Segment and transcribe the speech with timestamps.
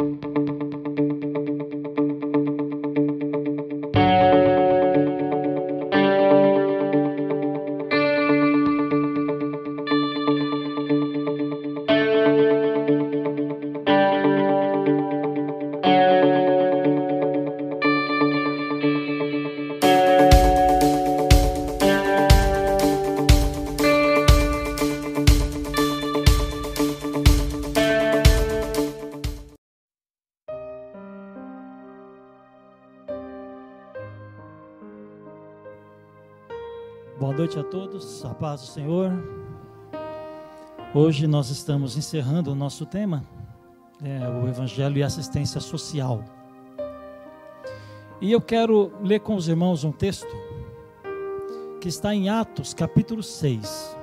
[0.00, 0.59] noite
[38.40, 39.12] paz do Senhor.
[40.94, 43.22] Hoje nós estamos encerrando o nosso tema,
[44.02, 46.24] é, o Evangelho e Assistência Social.
[48.18, 50.34] E eu quero ler com os irmãos um texto
[51.82, 53.94] que está em Atos, capítulo 6.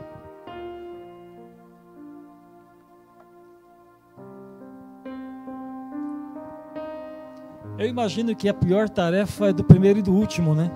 [7.80, 10.70] Eu imagino que a pior tarefa é do primeiro e do último, né?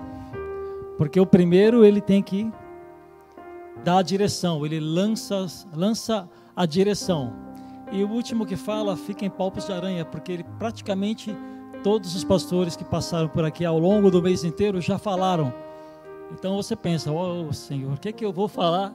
[0.98, 2.52] Porque o primeiro ele tem que
[3.84, 7.32] dá a direção, ele lança, lança a direção.
[7.90, 11.36] E o último que fala fica em palpos de aranha, porque ele praticamente
[11.82, 15.52] todos os pastores que passaram por aqui ao longo do mês inteiro já falaram.
[16.30, 18.94] Então você pensa, oh Senhor, o que é que eu vou falar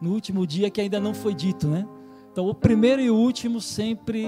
[0.00, 1.86] no último dia que ainda não foi dito, né?
[2.30, 4.26] Então o primeiro e o último sempre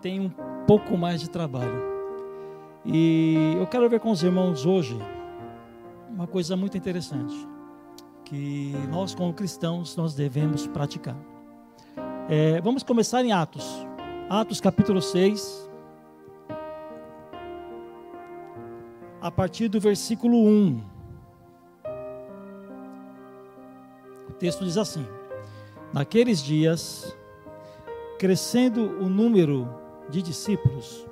[0.00, 0.30] tem um
[0.66, 1.88] pouco mais de trabalho.
[2.86, 4.96] E eu quero ver com os irmãos hoje
[6.08, 7.57] uma coisa muito interessante
[8.28, 11.16] que nós como cristãos nós devemos praticar.
[12.28, 13.64] É, vamos começar em Atos,
[14.28, 15.70] Atos capítulo 6,
[19.18, 20.82] a partir do versículo 1.
[24.28, 25.06] O texto diz assim:
[25.90, 27.16] Naqueles dias,
[28.18, 29.66] crescendo o número
[30.10, 31.06] de discípulos,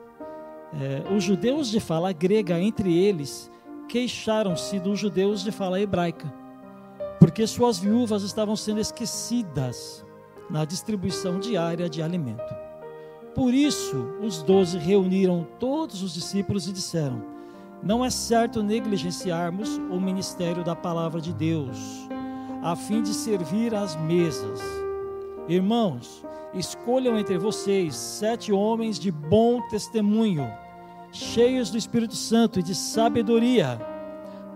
[0.75, 3.51] é, os judeus de fala grega entre eles
[3.89, 6.46] queixaram-se dos judeus de fala hebraica
[7.19, 10.05] porque suas viúvas estavam sendo esquecidas
[10.51, 12.55] na distribuição diária de alimento.
[13.35, 17.23] Por isso, os doze reuniram todos os discípulos e disseram:
[17.83, 21.77] Não é certo negligenciarmos o ministério da palavra de Deus,
[22.63, 24.61] a fim de servir às mesas.
[25.49, 26.25] Irmãos,
[26.55, 30.51] escolham entre vocês sete homens de bom testemunho,
[31.13, 33.79] cheios do Espírito Santo e de sabedoria.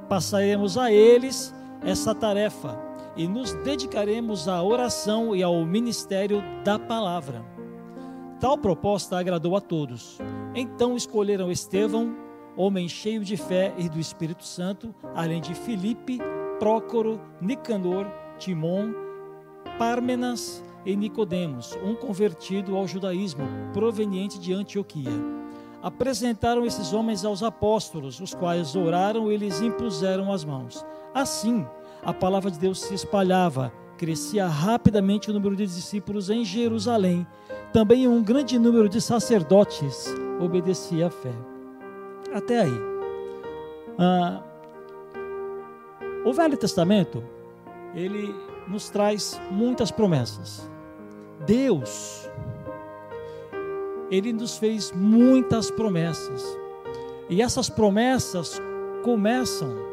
[0.09, 2.79] Passaremos a eles essa tarefa
[3.17, 7.45] e nos dedicaremos à oração e ao ministério da palavra.
[8.39, 10.19] Tal proposta agradou a todos.
[10.55, 12.17] Então escolheram Estevão,
[12.57, 16.19] homem cheio de fé e do Espírito Santo, além de Filipe,
[16.59, 18.07] Prócoro, Nicanor,
[18.39, 18.93] Timon,
[19.79, 25.40] Pármenas e Nicodemos, um convertido ao judaísmo proveniente de Antioquia.
[25.83, 30.85] Apresentaram esses homens aos apóstolos, os quais oraram e lhes impuseram as mãos.
[31.15, 31.67] Assim,
[32.03, 37.27] a palavra de Deus se espalhava, crescia rapidamente o número de discípulos em Jerusalém.
[37.73, 40.07] Também um grande número de sacerdotes
[40.39, 41.33] obedecia à fé.
[42.33, 42.81] Até aí.
[43.99, 44.43] Ah,
[46.25, 47.25] o Velho Testamento,
[47.95, 48.35] ele
[48.69, 50.71] nos traz muitas promessas.
[51.47, 52.29] Deus,
[54.11, 56.45] ele nos fez muitas promessas.
[57.29, 58.61] E essas promessas
[59.05, 59.91] começam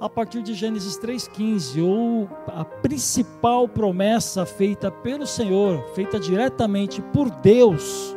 [0.00, 7.30] a partir de Gênesis 3,15, ou a principal promessa feita pelo Senhor, feita diretamente por
[7.30, 8.14] Deus,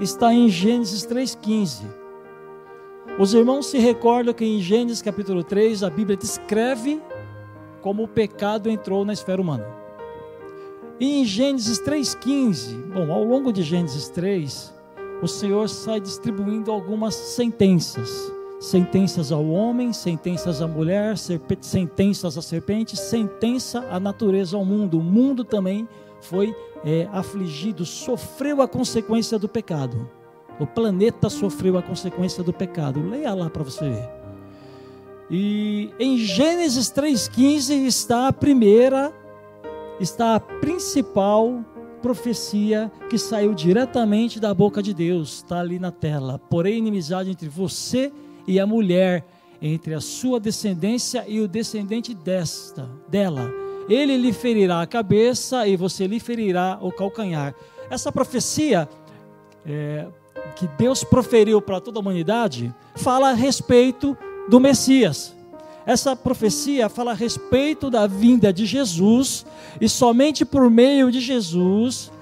[0.00, 1.84] está em Gênesis 3,15.
[3.18, 7.00] Os irmãos se recordam que em Gênesis capítulo 3 a Bíblia descreve
[7.82, 9.66] como o pecado entrou na esfera humana.
[11.00, 14.74] E em Gênesis 3,15, bom, ao longo de Gênesis 3,
[15.22, 21.16] o Senhor sai distribuindo algumas sentenças sentenças ao homem, sentenças à mulher,
[21.60, 24.98] sentenças à serpente, sentença à natureza, ao mundo.
[24.98, 25.88] O mundo também
[26.20, 26.54] foi
[26.84, 30.08] é, afligido, sofreu a consequência do pecado.
[30.58, 33.00] O planeta sofreu a consequência do pecado.
[33.08, 34.10] Leia lá para você ver.
[35.30, 39.12] E em Gênesis 3,15 está a primeira,
[40.00, 41.64] está a principal
[42.00, 46.38] profecia que saiu diretamente da boca de Deus, está ali na tela.
[46.50, 48.12] Porém, inimizade entre você
[48.46, 49.24] e a mulher,
[49.60, 53.52] entre a sua descendência e o descendente desta, dela.
[53.88, 57.54] Ele lhe ferirá a cabeça e você lhe ferirá o calcanhar.
[57.90, 58.88] Essa profecia
[59.66, 60.06] é,
[60.56, 64.16] que Deus proferiu para toda a humanidade fala a respeito
[64.48, 65.34] do Messias.
[65.88, 69.46] Essa profecia fala a respeito da vinda de Jesus
[69.80, 72.12] e somente por meio de Jesus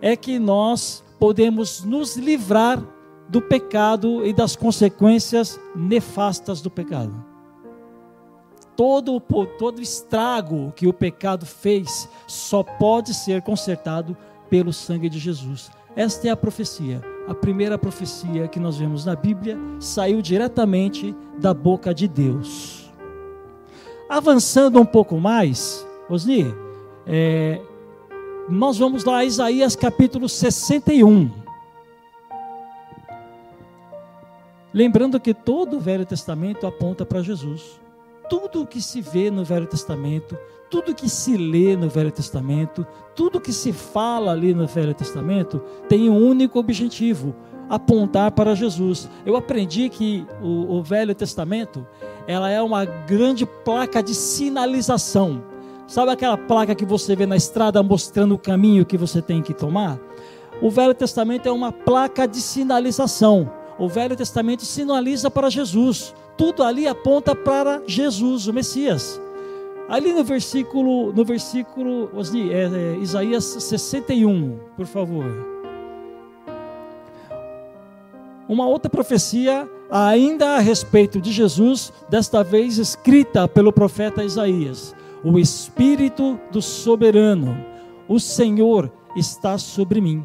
[0.00, 2.80] é que nós podemos nos livrar
[3.28, 7.12] do pecado e das consequências nefastas do pecado.
[8.76, 14.16] Todo, todo estrago que o pecado fez só pode ser consertado
[14.48, 15.68] pelo sangue de Jesus.
[15.96, 17.02] Esta é a profecia.
[17.26, 22.85] A primeira profecia que nós vemos na Bíblia saiu diretamente da boca de Deus.
[24.08, 26.54] Avançando um pouco mais, Osni,
[27.04, 27.60] é,
[28.48, 31.28] nós vamos lá a Isaías capítulo 61.
[34.72, 37.80] Lembrando que todo o Velho Testamento aponta para Jesus.
[38.30, 40.38] Tudo o que se vê no Velho Testamento,
[40.70, 45.60] tudo que se lê no Velho Testamento, tudo que se fala ali no Velho Testamento
[45.88, 47.34] tem um único objetivo:
[47.68, 49.08] apontar para Jesus.
[49.24, 51.84] Eu aprendi que o, o Velho Testamento
[52.26, 55.42] ela é uma grande placa de sinalização.
[55.86, 59.54] Sabe aquela placa que você vê na estrada mostrando o caminho que você tem que
[59.54, 59.98] tomar?
[60.60, 63.50] O Velho Testamento é uma placa de sinalização.
[63.78, 66.14] O Velho Testamento sinaliza para Jesus.
[66.36, 69.20] Tudo ali aponta para Jesus, o Messias.
[69.88, 72.10] Ali no versículo, no versículo
[72.50, 75.24] é, é, Isaías 61, por favor.
[78.48, 84.94] Uma outra profecia, ainda a respeito de Jesus, desta vez escrita pelo profeta Isaías.
[85.24, 87.56] O Espírito do Soberano,
[88.08, 90.24] o Senhor está sobre mim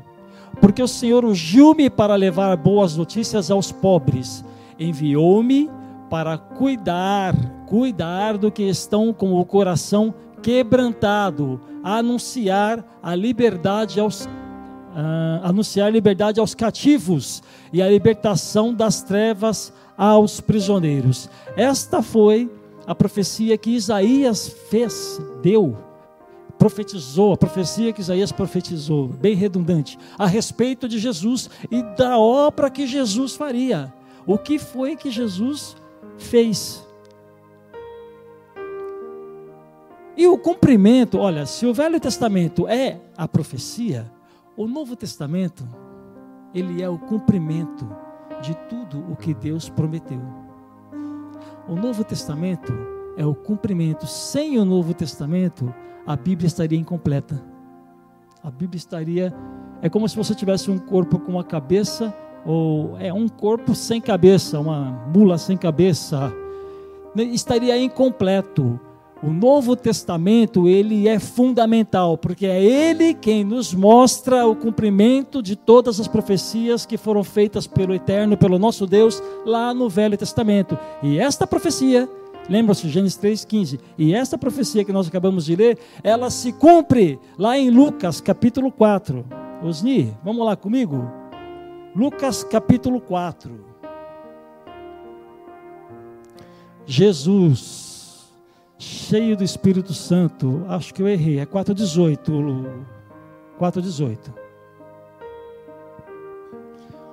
[0.60, 4.44] porque o Senhor ungiu-me para levar boas notícias aos pobres,
[4.80, 5.70] enviou-me
[6.10, 7.34] para cuidar,
[7.68, 14.28] cuidar do que estão com o coração quebrantado, anunciar a liberdade aos
[14.92, 17.42] Uh, anunciar liberdade aos cativos
[17.72, 21.30] e a libertação das trevas aos prisioneiros.
[21.56, 22.52] Esta foi
[22.86, 25.78] a profecia que Isaías fez, deu
[26.62, 32.70] profetizou, a profecia que Isaías profetizou, bem redundante, a respeito de Jesus e da obra
[32.70, 33.92] que Jesus faria.
[34.28, 35.76] O que foi que Jesus
[36.20, 36.86] fez?
[40.16, 44.06] E o cumprimento, olha, se o Velho Testamento é a profecia,
[44.62, 45.68] o Novo Testamento,
[46.54, 47.90] ele é o cumprimento
[48.44, 50.22] de tudo o que Deus prometeu.
[51.68, 52.72] O Novo Testamento
[53.18, 54.06] é o cumprimento.
[54.06, 55.74] Sem o Novo Testamento,
[56.06, 57.44] a Bíblia estaria incompleta.
[58.44, 59.34] A Bíblia estaria.
[59.82, 62.16] É como se você tivesse um corpo com uma cabeça,
[62.46, 66.32] ou é um corpo sem cabeça, uma mula sem cabeça.
[67.16, 68.80] Estaria incompleto.
[69.24, 75.56] O Novo Testamento, ele é fundamental, porque é ele quem nos mostra o cumprimento de
[75.56, 80.78] todas as profecias que foram feitas pelo Eterno, pelo nosso Deus, lá no Velho Testamento.
[81.04, 82.10] E esta profecia
[82.50, 83.80] Lembra-se, Gênesis 3,15.
[83.98, 88.72] E essa profecia que nós acabamos de ler, ela se cumpre lá em Lucas capítulo
[88.72, 89.24] 4.
[89.64, 91.08] Osni, vamos lá comigo?
[91.96, 93.64] Lucas capítulo 4.
[96.86, 97.91] Jesus,
[98.82, 102.84] cheio do Espírito Santo, acho que eu errei, é 4,18.
[103.60, 104.18] 4,18.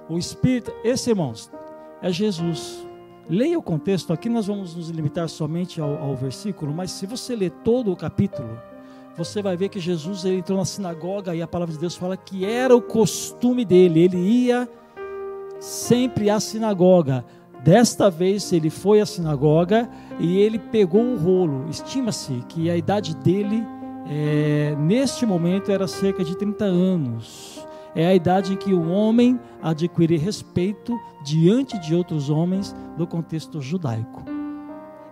[0.08, 1.50] O Espírito, esse irmãos,
[2.00, 2.86] é Jesus.
[3.28, 7.36] Leia o contexto, aqui nós vamos nos limitar somente ao, ao, versículo, mas se você
[7.36, 8.58] ler todo o capítulo,
[9.14, 12.16] você vai ver que Jesus ele entrou na sinagoga e a palavra de Deus fala
[12.16, 14.66] que era o costume dele, ele ia
[15.60, 17.26] sempre à sinagoga.
[17.62, 19.88] Desta vez ele foi à sinagoga
[20.18, 21.68] e ele pegou o rolo.
[21.68, 23.64] Estima-se que a idade dele,
[24.06, 29.40] é, neste momento, era cerca de 30 anos é a idade em que o homem
[29.60, 34.22] adquire respeito diante de outros homens no contexto judaico.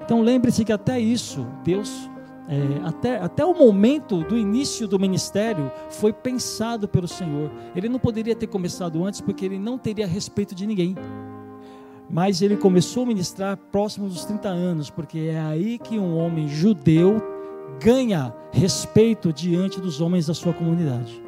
[0.04, 2.08] Então lembre-se que até isso, Deus,
[2.48, 7.50] é, até, até o momento do início do ministério, foi pensado pelo Senhor.
[7.74, 10.94] Ele não poderia ter começado antes, porque ele não teria respeito de ninguém.
[12.08, 16.48] Mas ele começou a ministrar próximo dos 30 anos, porque é aí que um homem
[16.48, 17.20] judeu
[17.82, 21.22] ganha respeito diante dos homens da sua comunidade.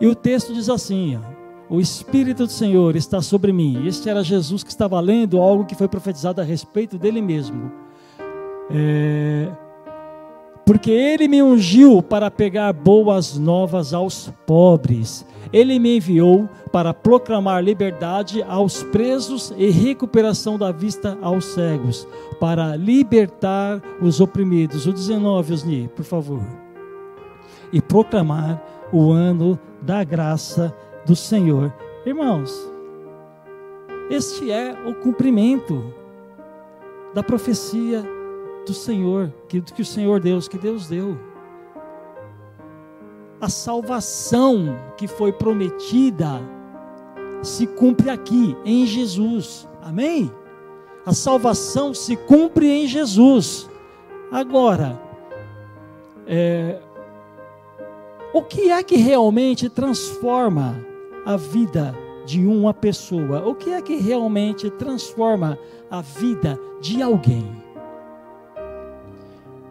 [0.00, 1.18] E o texto diz assim:
[1.68, 3.86] O Espírito do Senhor está sobre mim.
[3.86, 7.72] Este era Jesus que estava lendo algo que foi profetizado a respeito dele mesmo.
[8.70, 9.50] É,
[10.68, 15.24] porque ele me ungiu para pegar boas novas aos pobres.
[15.50, 22.06] Ele me enviou para proclamar liberdade aos presos e recuperação da vista aos cegos,
[22.38, 24.86] para libertar os oprimidos.
[24.86, 26.42] O 19, Osni, por favor.
[27.72, 31.72] E proclamar o ano da graça do Senhor.
[32.04, 32.52] Irmãos,
[34.10, 35.94] este é o cumprimento
[37.14, 38.17] da profecia
[38.68, 41.18] do Senhor, que, que o Senhor Deus, que Deus deu.
[43.40, 46.40] A salvação que foi prometida
[47.42, 49.66] se cumpre aqui, em Jesus.
[49.82, 50.30] Amém?
[51.06, 53.68] A salvação se cumpre em Jesus.
[54.30, 55.00] Agora,
[56.26, 56.78] é,
[58.34, 60.76] o que é que realmente transforma
[61.24, 61.94] a vida
[62.26, 63.46] de uma pessoa?
[63.48, 65.58] O que é que realmente transforma
[65.90, 67.67] a vida de alguém?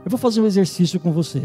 [0.08, 1.44] Eu vou fazer um exercício com você.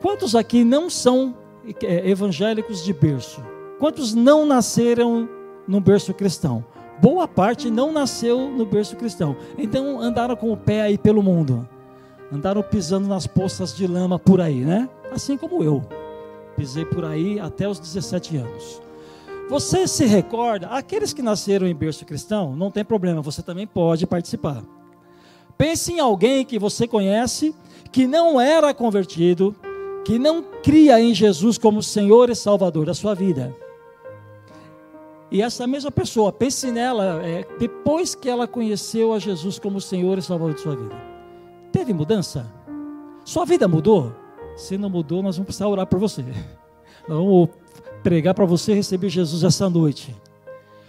[0.00, 1.34] Quantos aqui não são
[1.82, 3.42] é, evangélicos de berço?
[3.78, 5.28] Quantos não nasceram
[5.68, 6.64] no berço cristão?
[6.98, 9.36] Boa parte não nasceu no berço cristão.
[9.58, 11.68] Então andaram com o pé aí pelo mundo.
[12.32, 14.88] Andaram pisando nas poças de lama por aí, né?
[15.12, 15.84] Assim como eu.
[16.56, 18.80] Pisei por aí até os 17 anos.
[19.50, 24.06] Você se recorda, aqueles que nasceram em berço cristão, não tem problema, você também pode
[24.06, 24.64] participar.
[25.58, 27.54] Pense em alguém que você conhece,
[27.94, 29.54] que não era convertido,
[30.04, 33.56] que não cria em Jesus como Senhor e Salvador da sua vida.
[35.30, 40.18] E essa mesma pessoa, pense nela, é, depois que ela conheceu a Jesus como Senhor
[40.18, 40.96] e Salvador de sua vida.
[41.70, 42.52] Teve mudança?
[43.24, 44.12] Sua vida mudou?
[44.56, 46.22] Se não mudou, nós vamos precisar orar por você.
[47.06, 47.48] Nós vamos
[48.02, 50.16] pregar para você receber Jesus essa noite.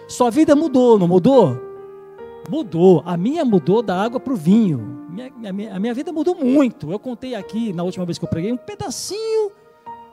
[0.08, 1.56] Sua vida mudou, não mudou?
[2.50, 3.04] Mudou.
[3.06, 5.05] A minha mudou da água para o vinho.
[5.16, 6.92] Minha, minha, a minha vida mudou muito.
[6.92, 9.50] Eu contei aqui, na última vez que eu preguei, um pedacinho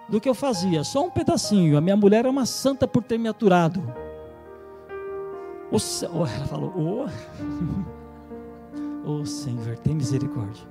[0.09, 0.85] do que eu fazia.
[0.85, 1.77] Só um pedacinho.
[1.77, 3.83] A minha mulher era uma santa por ter me aturado.
[5.73, 7.07] O, oh, ela falou, ô.
[9.05, 9.21] Oh.
[9.21, 10.65] oh Senhor, tem misericórdia.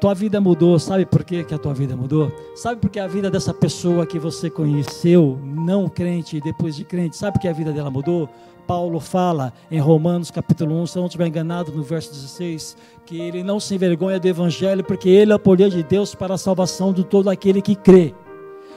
[0.00, 2.32] Tua vida mudou, sabe por que, que a tua vida mudou?
[2.56, 7.16] Sabe por que a vida dessa pessoa que você conheceu, não crente, depois de crente,
[7.16, 8.28] sabe por que a vida dela mudou?
[8.70, 13.20] Paulo fala em Romanos capítulo 1, se eu não estiver enganado, no verso 16, que
[13.20, 16.38] ele não se envergonha do evangelho, porque ele é o poder de Deus para a
[16.38, 18.14] salvação de todo aquele que crê.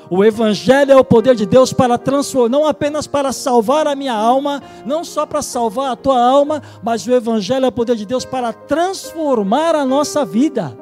[0.10, 4.16] O Evangelho é o poder de Deus para transformar, não apenas para salvar a minha
[4.16, 8.08] alma, não só para salvar a tua alma, mas o Evangelho é o poder de
[8.08, 10.76] Deus para transformar a nossa vida.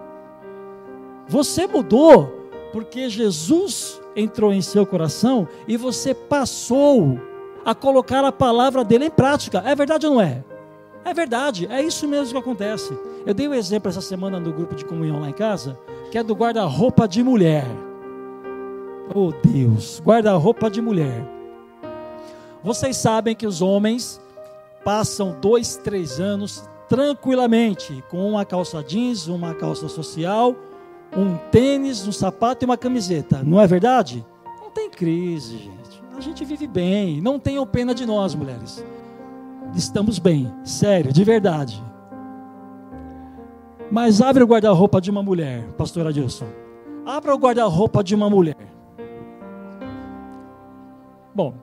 [1.28, 2.32] Você mudou
[2.72, 7.20] porque Jesus entrou em seu coração e você passou
[7.66, 9.64] a colocar a palavra dele em prática.
[9.66, 10.44] É verdade ou não é?
[11.04, 12.98] É verdade, é isso mesmo que acontece.
[13.26, 15.78] Eu dei um exemplo essa semana no grupo de comunhão lá em casa,
[16.12, 17.66] que é do guarda-roupa de mulher.
[19.14, 21.26] Oh Deus, guarda-roupa de mulher.
[22.64, 24.22] Vocês sabem que os homens
[24.86, 30.56] passam dois, três anos tranquilamente com uma calça jeans, uma calça social
[31.16, 33.44] um tênis, um sapato e uma camiseta.
[33.44, 34.26] Não é verdade?
[34.62, 35.81] Não tem crise, gente.
[36.22, 37.20] A gente vive bem.
[37.20, 38.86] Não tenham pena de nós, mulheres.
[39.76, 41.84] Estamos bem, sério, de verdade.
[43.90, 46.46] Mas abre o guarda-roupa de uma mulher, pastor Adilson.
[47.08, 48.72] Abra o guarda-roupa de uma mulher.
[51.34, 51.56] Bom,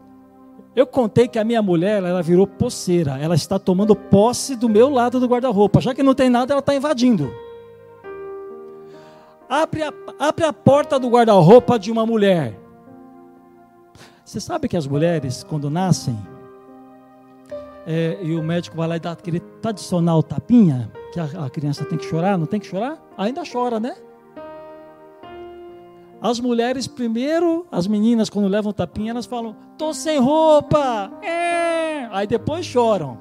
[0.74, 3.16] eu contei que a minha mulher, ela virou poceira.
[3.16, 5.80] Ela está tomando posse do meu lado do guarda-roupa.
[5.80, 7.32] Já que não tem nada, ela está invadindo.
[9.48, 12.67] Abre a, abre a porta do guarda-roupa de uma mulher.
[14.28, 16.14] Você sabe que as mulheres, quando nascem,
[17.86, 21.82] é, e o médico vai lá e dá aquele tradicional tapinha, que a, a criança
[21.86, 23.02] tem que chorar, não tem que chorar?
[23.16, 23.96] Ainda chora, né?
[26.20, 31.10] As mulheres, primeiro, as meninas, quando levam tapinha, elas falam: tô sem roupa.
[31.22, 32.06] É.
[32.12, 33.16] Aí depois choram.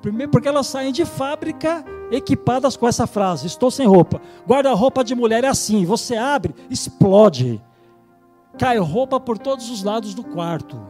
[0.00, 4.22] Primeiro, porque elas saem de fábrica equipadas com essa frase: Estou sem roupa.
[4.46, 7.60] Guarda-roupa de mulher é assim: você abre, explode.
[8.58, 10.80] Cai roupa por todos os lados do quarto.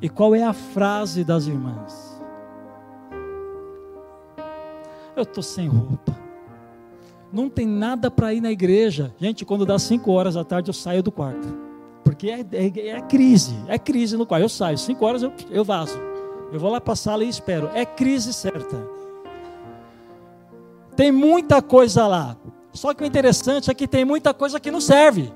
[0.00, 2.20] E qual é a frase das irmãs?
[5.16, 6.16] Eu estou sem roupa.
[7.32, 9.14] Não tem nada para ir na igreja.
[9.18, 11.48] Gente, quando dá 5 horas da tarde, eu saio do quarto.
[12.04, 14.44] Porque é, é, é crise, é crise no quarto.
[14.44, 15.98] Eu saio, 5 horas eu, eu vazo.
[16.52, 17.68] Eu vou lá para a sala e espero.
[17.74, 18.88] É crise certa.
[20.96, 22.36] Tem muita coisa lá.
[22.72, 25.32] Só que o interessante é que tem muita coisa que não serve.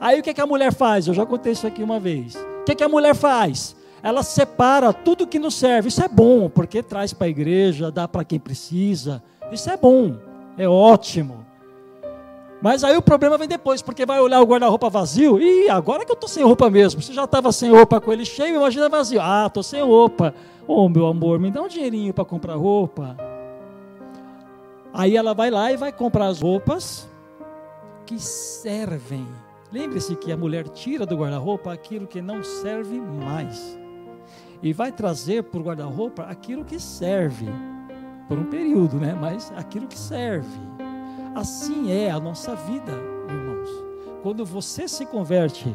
[0.00, 1.06] Aí o que, que a mulher faz?
[1.06, 2.34] Eu já contei isso aqui uma vez.
[2.34, 3.76] O que, que a mulher faz?
[4.02, 5.88] Ela separa tudo que não serve.
[5.88, 9.22] Isso é bom, porque traz para a igreja, dá para quem precisa.
[9.52, 10.16] Isso é bom,
[10.56, 11.44] é ótimo.
[12.62, 15.40] Mas aí o problema vem depois, porque vai olhar o guarda-roupa vazio.
[15.40, 17.00] E agora que eu estou sem roupa mesmo.
[17.00, 19.20] Você já estava sem roupa com ele cheio, imagina vazio.
[19.20, 20.34] Ah, estou sem roupa.
[20.66, 23.16] Ô oh, meu amor, me dá um dinheirinho para comprar roupa.
[24.92, 27.08] Aí ela vai lá e vai comprar as roupas
[28.04, 29.26] que servem.
[29.72, 33.78] Lembre-se que a mulher tira do guarda-roupa aquilo que não serve mais.
[34.62, 37.46] E vai trazer para o guarda-roupa aquilo que serve.
[38.28, 39.16] Por um período, né?
[39.18, 40.58] Mas aquilo que serve.
[41.34, 42.92] Assim é a nossa vida,
[43.28, 43.68] irmãos.
[44.22, 45.72] Quando você se converte,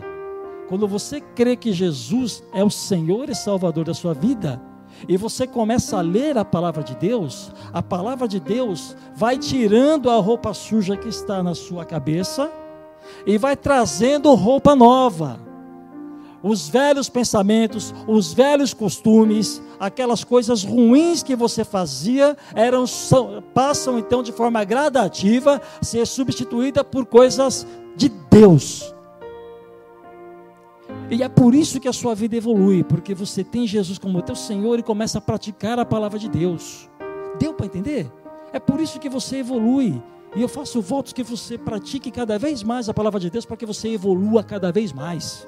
[0.67, 4.59] Quando você crê que Jesus é o Senhor e Salvador da sua vida,
[5.07, 10.09] e você começa a ler a palavra de Deus, a palavra de Deus vai tirando
[10.09, 12.51] a roupa suja que está na sua cabeça
[13.25, 15.39] e vai trazendo roupa nova.
[16.43, 23.97] Os velhos pensamentos, os velhos costumes, aquelas coisas ruins que você fazia, eram, são, passam
[23.97, 27.65] então de forma gradativa a ser substituída por coisas
[27.95, 28.93] de Deus.
[31.09, 34.35] E é por isso que a sua vida evolui, porque você tem Jesus como teu
[34.35, 36.89] Senhor e começa a praticar a palavra de Deus.
[37.39, 38.11] Deu para entender?
[38.53, 40.01] É por isso que você evolui.
[40.35, 43.55] E eu faço votos que você pratique cada vez mais a palavra de Deus para
[43.55, 45.47] que você evolua cada vez mais.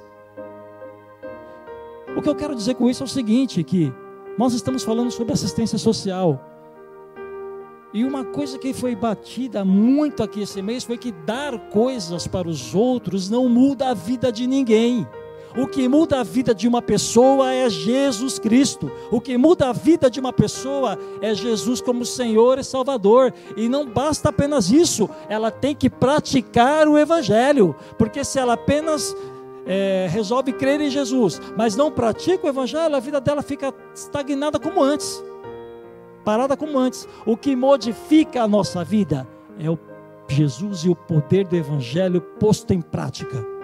[2.16, 3.94] O que eu quero dizer com isso é o seguinte, que
[4.38, 6.42] nós estamos falando sobre assistência social.
[7.94, 12.48] E uma coisa que foi batida muito aqui esse mês foi que dar coisas para
[12.48, 15.06] os outros não muda a vida de ninguém.
[15.58, 18.92] O que muda a vida de uma pessoa é Jesus Cristo.
[19.10, 23.34] O que muda a vida de uma pessoa é Jesus como Senhor e Salvador.
[23.56, 27.76] E não basta apenas isso, ela tem que praticar o Evangelho.
[27.98, 29.16] Porque se ela apenas
[29.66, 34.60] é, resolve crer em Jesus, mas não pratica o Evangelho, a vida dela fica estagnada
[34.60, 35.24] como antes,
[36.24, 37.08] parada como antes.
[37.26, 39.28] O que modifica a nossa vida
[39.60, 39.80] é o
[40.30, 43.57] Jesus e o poder do Evangelho posto em prática.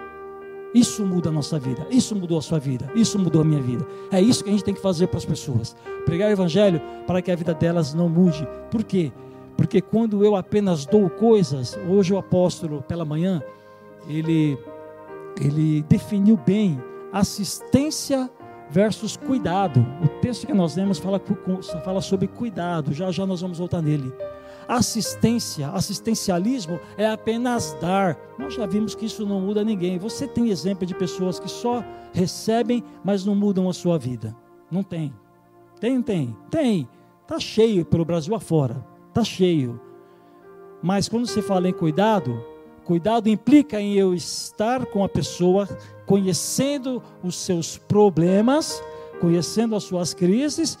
[0.74, 3.86] Isso muda a nossa vida, isso mudou a sua vida, isso mudou a minha vida.
[4.10, 5.76] É isso que a gente tem que fazer para as pessoas.
[6.04, 8.46] Pregar o evangelho para que a vida delas não mude.
[8.72, 9.12] Por quê?
[9.56, 13.40] Porque quando eu apenas dou coisas, hoje o apóstolo pela manhã,
[14.08, 14.58] ele
[15.40, 16.80] ele definiu bem
[17.12, 18.30] assistência
[18.70, 19.84] versus cuidado.
[20.02, 21.20] O texto que nós lemos fala,
[21.84, 24.12] fala sobre cuidado, já já nós vamos voltar nele.
[24.66, 28.18] Assistência, assistencialismo é apenas dar.
[28.38, 29.98] Nós já vimos que isso não muda ninguém.
[29.98, 34.34] Você tem exemplo de pessoas que só recebem, mas não mudam a sua vida?
[34.70, 35.12] Não tem.
[35.80, 36.88] Tem, tem, tem.
[37.22, 38.84] Está cheio pelo Brasil afora.
[39.08, 39.80] Está cheio.
[40.82, 42.44] Mas quando você fala em cuidado,
[42.84, 45.66] cuidado implica em eu estar com a pessoa,
[46.06, 48.82] conhecendo os seus problemas,
[49.20, 50.78] conhecendo as suas crises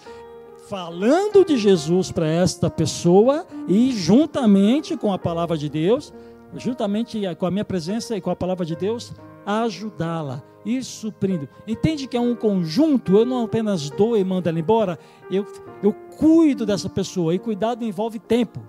[0.68, 6.12] falando de Jesus para esta pessoa e juntamente com a palavra de Deus,
[6.56, 9.12] juntamente com a minha presença e com a palavra de Deus,
[9.44, 11.48] ajudá-la, ir suprindo.
[11.66, 14.98] Entende que é um conjunto, eu não apenas dou e mando ela embora,
[15.30, 15.46] eu,
[15.82, 18.60] eu cuido dessa pessoa, e cuidado envolve tempo.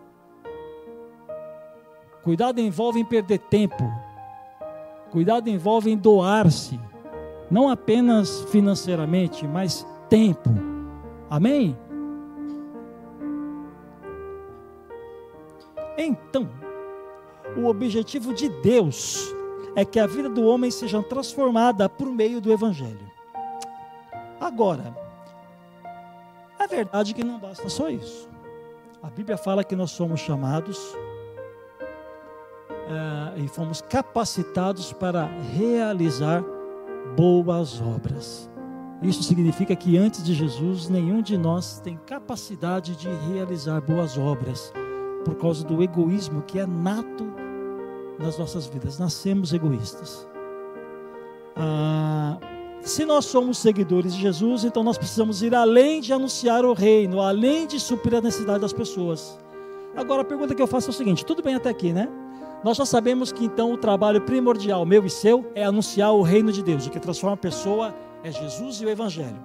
[2.24, 3.84] Cuidado envolve em perder tempo.
[5.12, 6.80] Cuidado envolve em doar-se,
[7.50, 10.50] não apenas financeiramente, mas tempo.
[11.30, 11.78] Amém?
[15.98, 16.50] Então,
[17.58, 19.34] o objetivo de Deus
[19.76, 23.12] é que a vida do homem seja transformada por meio do Evangelho.
[24.40, 24.96] Agora,
[26.60, 28.30] é verdade que não basta só isso.
[29.02, 30.78] A Bíblia fala que nós somos chamados
[32.70, 36.44] uh, e fomos capacitados para realizar
[37.16, 38.50] boas obras.
[39.02, 44.74] Isso significa que antes de Jesus, nenhum de nós tem capacidade de realizar boas obras
[45.26, 47.26] por causa do egoísmo que é nato
[48.20, 49.00] nas nossas vidas.
[49.00, 50.26] Nascemos egoístas.
[51.56, 52.38] Ah,
[52.82, 57.20] se nós somos seguidores de Jesus, então nós precisamos ir além de anunciar o reino,
[57.20, 59.38] além de suprir a necessidade das pessoas.
[59.96, 62.08] Agora a pergunta que eu faço é o seguinte: tudo bem até aqui, né?
[62.64, 66.52] Nós já sabemos que então o trabalho primordial, meu e seu, é anunciar o reino
[66.52, 66.86] de Deus.
[66.86, 69.38] O que transforma a pessoa é Jesus e o Evangelho.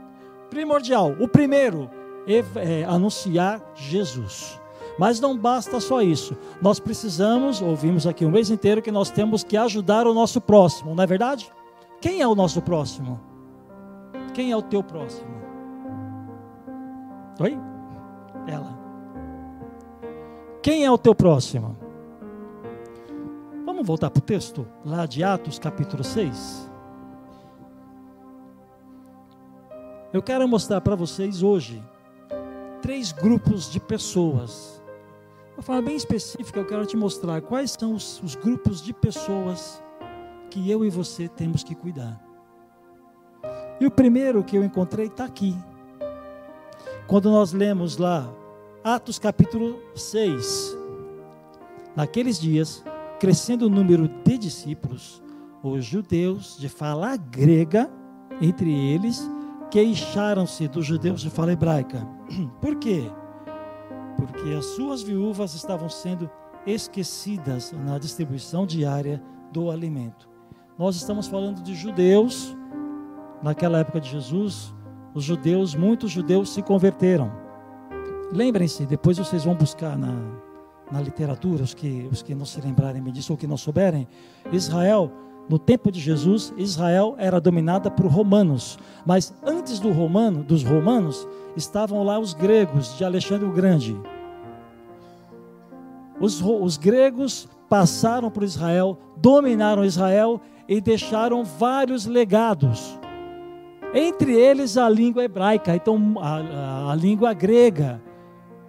[0.51, 1.91] Primordial, o primeiro
[2.27, 4.60] é, anunciar Jesus.
[5.01, 6.37] Mas não basta só isso.
[6.61, 10.95] Nós precisamos, ouvimos aqui um mês inteiro, que nós temos que ajudar o nosso próximo,
[10.95, 11.51] não é verdade?
[12.03, 13.19] Quem é o nosso próximo?
[14.35, 15.31] Quem é o teu próximo?
[17.41, 17.59] Oi?
[18.47, 18.79] Ela.
[20.63, 21.79] Quem é o teu próximo?
[23.65, 26.71] Vamos voltar para o texto, lá de Atos capítulo 6.
[30.13, 31.83] Eu quero mostrar para vocês hoje
[32.83, 34.80] três grupos de pessoas
[35.57, 39.83] uma forma bem específica, eu quero te mostrar quais são os, os grupos de pessoas
[40.51, 42.21] que eu e você temos que cuidar.
[43.81, 45.57] E o primeiro que eu encontrei está aqui.
[47.07, 48.33] Quando nós lemos lá,
[48.85, 50.77] Atos capítulo 6.
[51.95, 52.85] Naqueles dias,
[53.19, 55.23] crescendo o número de discípulos,
[55.63, 57.91] os judeus de fala grega,
[58.41, 59.29] entre eles,
[59.71, 62.07] queixaram-se dos judeus de fala hebraica.
[62.61, 63.11] Por quê?
[64.21, 66.31] Porque as suas viúvas estavam sendo
[66.67, 70.29] esquecidas na distribuição diária do alimento.
[70.79, 72.57] nós estamos falando de judeus.
[73.43, 74.75] Naquela época de Jesus,
[75.15, 77.33] os judeus, muitos judeus se converteram.
[78.33, 80.15] Lembrem-se, depois vocês vão buscar na,
[80.93, 84.07] na literatura, os que, os que não se lembrarem disso ou que não souberem,
[84.53, 85.11] Israel,
[85.51, 91.27] no tempo de Jesus, Israel era dominada por romanos, mas antes do romano, dos romanos,
[91.57, 94.01] estavam lá os gregos de Alexandre o Grande.
[96.21, 102.97] Os, os gregos passaram por Israel, dominaram Israel e deixaram vários legados.
[103.93, 108.01] Entre eles a língua hebraica, então a, a, a língua grega.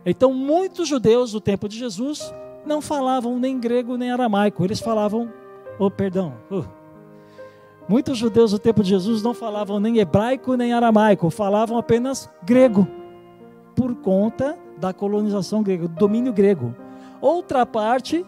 [0.04, 2.34] Então muitos judeus do tempo de Jesus
[2.66, 5.32] não falavam nem grego nem aramaico, eles falavam,
[5.84, 6.64] oh perdão, oh.
[7.90, 12.88] muitos judeus do tempo de Jesus não falavam nem hebraico nem aramaico, falavam apenas grego,
[13.76, 16.76] por conta da colonização grega, do domínio grego.
[17.20, 18.24] Outra parte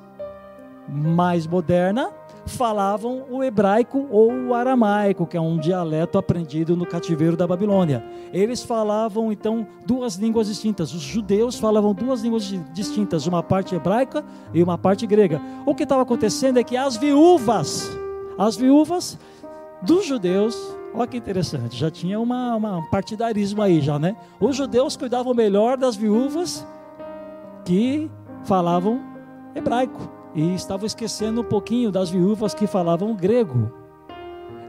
[0.87, 2.11] mais moderna,
[2.45, 8.03] falavam o hebraico ou o aramaico, que é um dialeto aprendido no cativeiro da Babilônia.
[8.33, 10.93] Eles falavam então duas línguas distintas.
[10.93, 15.41] Os judeus falavam duas línguas distintas, uma parte hebraica e uma parte grega.
[15.65, 17.89] O que estava acontecendo é que as viúvas,
[18.37, 19.17] as viúvas
[19.81, 20.57] dos judeus,
[20.93, 24.15] olha que interessante, já tinha uma, uma um partidarismo aí já, né?
[24.39, 26.65] Os judeus cuidavam melhor das viúvas
[27.65, 28.09] que
[28.43, 29.01] falavam
[29.55, 33.71] hebraico e estavam esquecendo um pouquinho das viúvas que falavam grego.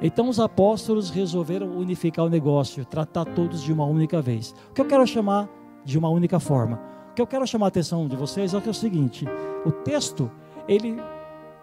[0.02, 4.54] Então os apóstolos resolveram unificar o negócio, tratar todos de uma única vez.
[4.70, 5.48] O que eu quero chamar
[5.84, 6.80] de uma única forma.
[7.10, 9.24] O que eu quero chamar a atenção de vocês é, é o seguinte:
[9.64, 10.30] o texto,
[10.68, 10.96] ele,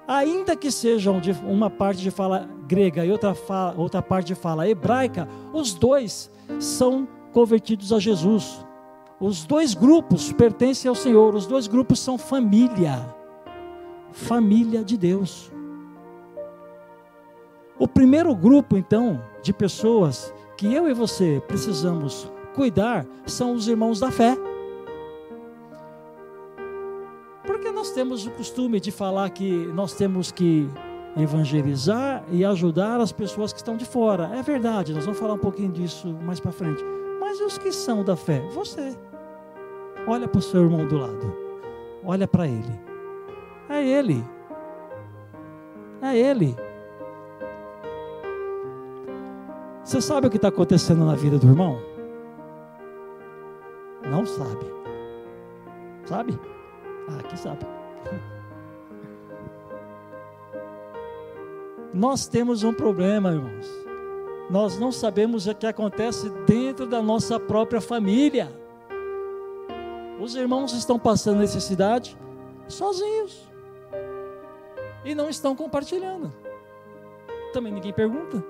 [0.08, 4.36] ainda que sejam de uma parte de fala grega e outra, fala, outra parte de
[4.36, 8.66] fala hebraica, os dois são convertidos a Jesus.
[9.20, 13.20] Os dois grupos pertencem ao Senhor, os dois grupos são família
[14.12, 15.52] família de Deus.
[17.78, 24.00] O primeiro grupo, então, de pessoas que eu e você precisamos cuidar são os irmãos
[24.00, 24.38] da fé.
[27.43, 30.69] Porque nós temos o costume de falar que nós temos que
[31.17, 34.30] evangelizar e ajudar as pessoas que estão de fora.
[34.36, 36.84] É verdade, nós vamos falar um pouquinho disso mais para frente.
[37.19, 38.41] Mas os que são da fé?
[38.54, 38.95] Você.
[40.08, 41.36] Olha para o seu irmão do lado.
[42.04, 42.90] Olha para ele.
[43.71, 44.23] É Ele.
[46.01, 46.57] É Ele.
[49.81, 51.79] Você sabe o que está acontecendo na vida do irmão?
[54.03, 54.65] Não sabe.
[56.05, 56.38] Sabe?
[57.07, 57.65] Ah, aqui sabe.
[61.93, 63.69] Nós temos um problema, irmãos.
[64.49, 68.51] Nós não sabemos o que acontece dentro da nossa própria família.
[70.19, 72.17] Os irmãos estão passando necessidade
[72.67, 73.49] sozinhos
[75.04, 76.32] e não estão compartilhando.
[77.54, 78.44] Também ninguém pergunta.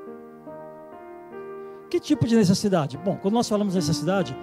[1.89, 2.97] Que tipo de necessidade?
[2.97, 4.35] Bom, quando nós falamos necessidade,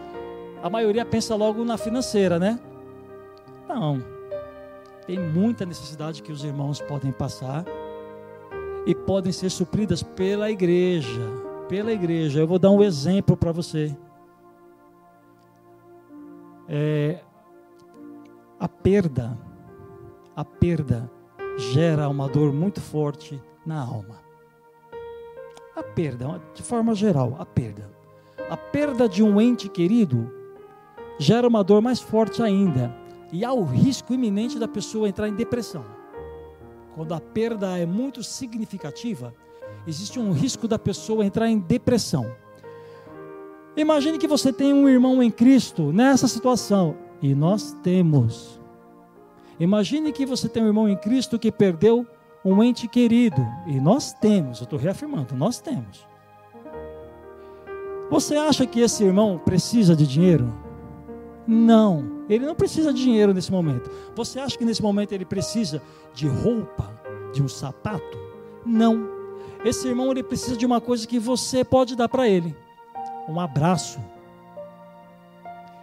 [0.63, 2.59] a maioria pensa logo na financeira, né?
[3.69, 4.03] Não.
[5.07, 7.65] Tem muita necessidade que os irmãos podem passar
[8.85, 11.23] e podem ser supridas pela igreja.
[11.69, 12.41] Pela igreja.
[12.41, 13.97] Eu vou dar um exemplo para você.
[16.69, 17.21] É,
[18.61, 19.39] a perda,
[20.37, 21.11] a perda
[21.59, 24.21] gera uma dor muito forte na alma.
[25.75, 27.91] A perda, de forma geral, a perda.
[28.49, 30.33] A perda de um ente querido
[31.19, 32.95] gera uma dor mais forte ainda.
[33.33, 35.85] E há o risco iminente da pessoa entrar em depressão.
[36.95, 39.35] Quando a perda é muito significativa,
[39.87, 42.33] existe um risco da pessoa entrar em depressão.
[43.77, 48.61] Imagine que você tem um irmão em Cristo nessa situação, e nós temos.
[49.61, 52.07] Imagine que você tem um irmão em Cristo que perdeu
[52.45, 53.45] um ente querido.
[53.67, 56.07] E nós temos, eu estou reafirmando, nós temos.
[58.11, 60.53] Você acha que esse irmão precisa de dinheiro?
[61.47, 63.91] Não, ele não precisa de dinheiro nesse momento.
[64.15, 65.83] Você acha que nesse momento ele precisa
[66.15, 66.91] de roupa,
[67.33, 68.19] de um sapato?
[68.65, 69.09] Não.
[69.65, 72.57] Esse irmão ele precisa de uma coisa que você pode dar para ele:
[73.29, 73.99] um abraço.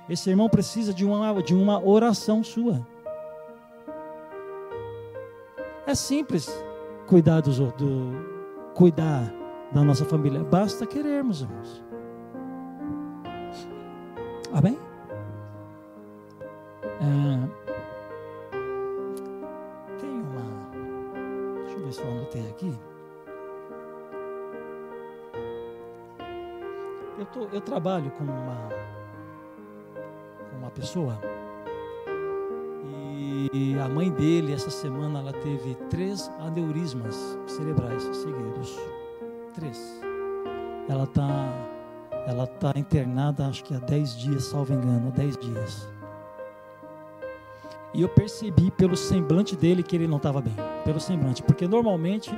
[0.08, 2.86] Esse irmão precisa de uma, de uma oração sua.
[5.88, 6.50] É simples
[7.06, 9.32] cuidar dos do, cuidar
[9.71, 10.43] da nossa família.
[10.43, 11.84] Basta querermos, irmãos.
[14.52, 14.80] Amém?
[16.84, 17.38] É,
[20.00, 21.62] tem uma.
[21.63, 22.74] Deixa eu ver se eu anotei aqui.
[27.19, 28.69] Eu, tô, eu trabalho com uma,
[30.50, 31.19] com uma pessoa
[33.54, 37.15] e a mãe dele, essa semana, ela teve três aneurismas
[37.48, 38.78] cerebrais seguidos.
[39.54, 40.02] Três.
[40.88, 41.28] Ela está
[42.28, 45.88] ela tá internada, acho que há 10 dias, salvo engano, 10 dias.
[47.93, 50.56] E eu percebi pelo semblante dele que ele não estava bem.
[50.84, 51.43] Pelo semblante.
[51.43, 52.32] Porque normalmente,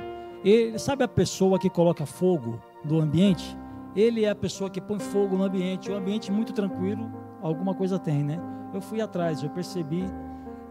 [0.44, 3.56] ele, sabe a pessoa que coloca fogo no ambiente?
[3.96, 5.90] Ele é a pessoa que põe fogo no ambiente.
[5.90, 7.10] O ambiente muito tranquilo,
[7.42, 8.38] alguma coisa tem, né?
[8.72, 10.04] Eu fui atrás, eu percebi.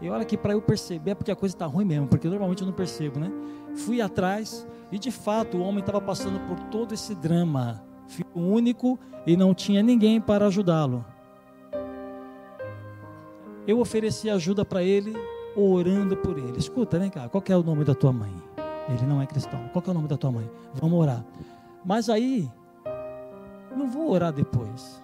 [0.00, 2.62] E olha que para eu perceber é porque a coisa está ruim mesmo, porque normalmente
[2.62, 3.30] eu não percebo, né?
[3.74, 8.98] Fui atrás e de fato o homem estava passando por todo esse drama, filho único
[9.26, 11.04] e não tinha ninguém para ajudá-lo.
[13.66, 15.14] Eu ofereci ajuda para ele,
[15.54, 16.58] orando por ele.
[16.58, 18.32] Escuta, vem cá, qual é o nome da tua mãe?
[18.88, 19.68] Ele não é cristão.
[19.72, 20.50] Qual é o nome da tua mãe?
[20.74, 21.22] Vamos orar.
[21.84, 22.50] Mas aí,
[23.76, 25.02] não vou orar depois.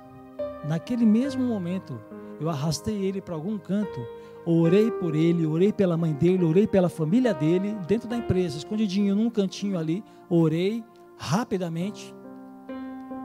[0.66, 2.00] Naquele mesmo momento,
[2.40, 4.00] eu arrastei ele para algum canto,
[4.46, 9.14] orei por ele, orei pela mãe dele, orei pela família dele, dentro da empresa, escondidinho
[9.14, 10.84] num cantinho ali, orei
[11.16, 12.14] rapidamente.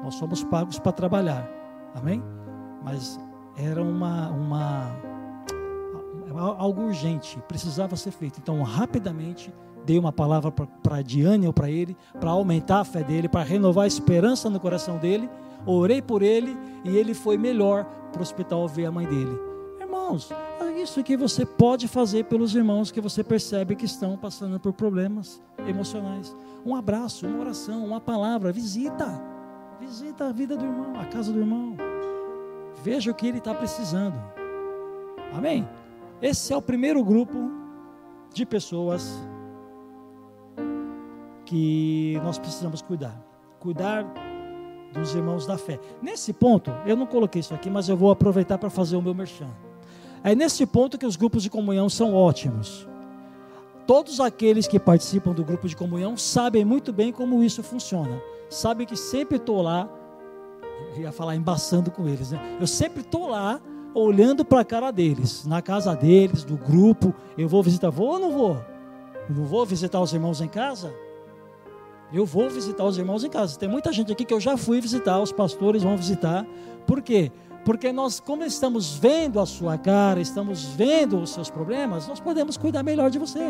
[0.04, 1.50] Nós somos pagos para trabalhar,
[1.94, 2.24] amém?
[2.84, 3.20] Mas
[3.58, 4.96] era uma, uma
[6.58, 8.40] algo urgente, precisava ser feito.
[8.40, 9.54] Então, rapidamente,
[9.86, 13.84] dei uma palavra para Diane ou para ele, para aumentar a fé dele, para renovar
[13.84, 15.30] a esperança no coração dele.
[15.66, 19.38] Orei por ele e ele foi melhor para o hospital ver a mãe dele.
[19.82, 20.30] Irmãos,
[20.82, 25.42] isso que você pode fazer pelos irmãos que você percebe que estão passando por problemas
[25.68, 26.36] emocionais.
[26.66, 29.22] Um abraço, uma oração, uma palavra, visita.
[29.80, 31.76] Visita a vida do irmão, a casa do irmão.
[32.84, 34.20] Veja o que ele está precisando.
[35.34, 35.68] Amém?
[36.22, 37.38] Esse é o primeiro grupo
[38.34, 39.20] de pessoas
[41.46, 43.16] que nós precisamos cuidar.
[43.60, 44.06] Cuidar
[44.94, 45.80] dos irmãos da fé.
[46.02, 49.14] Nesse ponto, eu não coloquei isso aqui, mas eu vou aproveitar para fazer o meu
[49.14, 49.50] merchan.
[50.24, 52.88] É nesse ponto que os grupos de comunhão são ótimos.
[53.88, 58.22] Todos aqueles que participam do grupo de comunhão sabem muito bem como isso funciona.
[58.50, 59.90] Sabem que sempre estou lá,
[60.98, 62.58] ia falar embaçando com eles, né?
[62.60, 63.60] Eu sempre estou lá
[63.94, 67.14] olhando para a cara deles, na casa deles, do grupo.
[67.38, 68.58] Eu vou visitar, vou ou não vou?
[69.28, 70.94] Eu não vou visitar os irmãos em casa?
[72.12, 73.58] Eu vou visitar os irmãos em casa.
[73.58, 76.46] Tem muita gente aqui que eu já fui visitar, os pastores vão visitar.
[76.86, 77.32] Por quê?
[77.66, 82.58] Porque nós, como estamos vendo a sua cara, estamos vendo os seus problemas, nós podemos
[82.58, 83.50] cuidar melhor de você.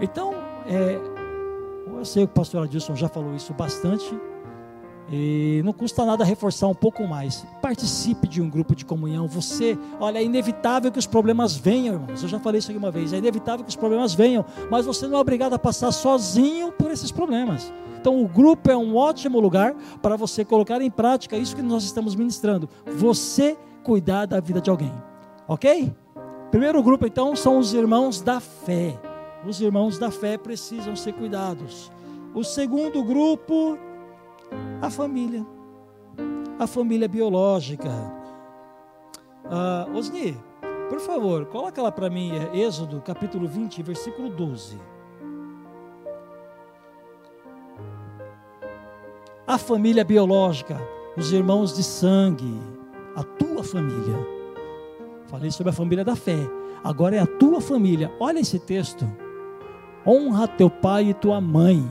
[0.00, 0.34] Então,
[0.66, 0.98] é,
[1.96, 4.14] eu sei que o pastor Adilson já falou isso bastante,
[5.10, 7.46] e não custa nada reforçar um pouco mais.
[7.62, 9.28] Participe de um grupo de comunhão.
[9.28, 12.22] Você, olha, é inevitável que os problemas venham, irmãos.
[12.22, 13.12] Eu já falei isso aqui uma vez.
[13.12, 16.90] É inevitável que os problemas venham, mas você não é obrigado a passar sozinho por
[16.90, 17.72] esses problemas.
[18.06, 21.82] Então, o grupo é um ótimo lugar para você colocar em prática isso que nós
[21.82, 22.68] estamos ministrando.
[22.86, 24.92] Você cuidar da vida de alguém.
[25.48, 25.92] Ok?
[26.52, 28.96] Primeiro grupo, então, são os irmãos da fé.
[29.44, 31.90] Os irmãos da fé precisam ser cuidados.
[32.32, 33.76] O segundo grupo
[34.80, 35.44] a família.
[36.60, 37.90] A família biológica.
[39.50, 40.40] Ah, Osni,
[40.88, 44.95] por favor, coloca lá para mim Êxodo capítulo 20, versículo 12.
[49.46, 50.76] A família biológica,
[51.16, 52.60] os irmãos de sangue,
[53.14, 54.18] a tua família.
[55.26, 56.38] Falei sobre a família da fé.
[56.82, 58.12] Agora é a tua família.
[58.18, 59.08] Olha esse texto.
[60.04, 61.88] Honra teu pai e tua mãe,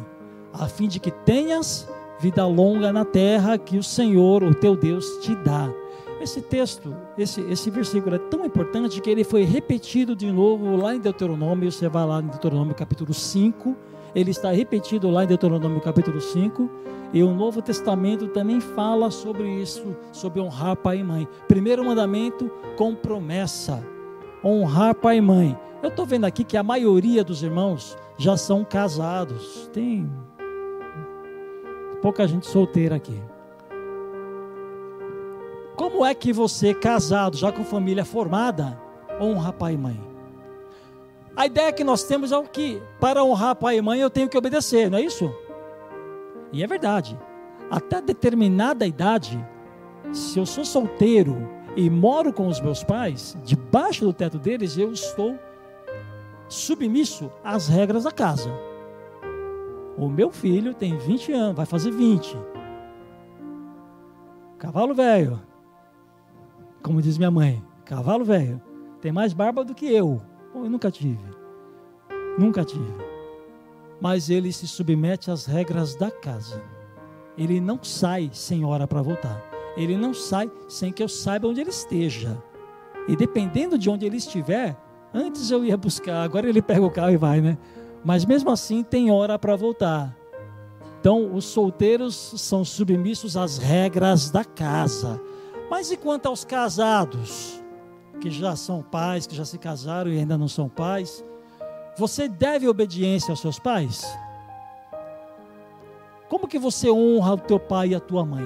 [0.52, 1.88] a fim de que tenhas
[2.20, 5.72] vida longa na terra que o Senhor, o teu Deus, te dá.
[6.20, 10.94] Esse texto, esse, esse versículo é tão importante que ele foi repetido de novo lá
[10.94, 11.72] em Deuteronômio.
[11.72, 13.78] Você vai lá em Deuteronômio capítulo 5,
[14.16, 16.70] ele está repetido lá em Deuteronômio capítulo 5.
[17.14, 21.28] E o Novo Testamento também fala sobre isso, sobre honrar pai e mãe.
[21.48, 23.86] Primeiro mandamento com promessa:
[24.44, 25.58] honrar pai e mãe.
[25.84, 29.70] Eu estou vendo aqui que a maioria dos irmãos já são casados.
[29.74, 30.10] Tem
[32.02, 33.22] pouca gente solteira aqui.
[35.76, 38.80] Como é que você, casado, já com família formada,
[39.20, 40.15] honra pai e mãe?
[41.36, 44.30] A ideia que nós temos é o que, para honrar pai e mãe, eu tenho
[44.30, 45.34] que obedecer, não é isso?
[46.52, 47.20] E é verdade.
[47.70, 49.46] Até determinada idade,
[50.14, 51.36] se eu sou solteiro
[51.76, 55.38] e moro com os meus pais, debaixo do teto deles, eu estou
[56.48, 58.50] submisso às regras da casa.
[59.98, 62.38] O meu filho tem 20 anos, vai fazer 20.
[64.58, 65.42] Cavalo velho.
[66.82, 68.62] Como diz minha mãe, cavalo velho.
[69.02, 70.22] Tem mais barba do que eu.
[70.64, 71.26] Eu nunca tive.
[72.38, 72.94] Nunca tive.
[74.00, 76.62] Mas ele se submete às regras da casa.
[77.38, 79.44] Ele não sai sem hora para voltar.
[79.76, 82.42] Ele não sai sem que eu saiba onde ele esteja.
[83.08, 84.78] E dependendo de onde ele estiver,
[85.18, 87.58] Antes eu ia buscar, agora ele pega o carro e vai, né?
[88.04, 90.14] Mas mesmo assim tem hora para voltar.
[91.00, 95.22] Então, os solteiros são submissos às regras da casa.
[95.72, 97.64] Mas e quanto aos casados,
[98.22, 101.24] que já são pais, que já se casaram e ainda não são pais?
[101.98, 104.06] Você deve obediência aos seus pais?
[106.28, 108.46] Como que você honra o teu pai e a tua mãe?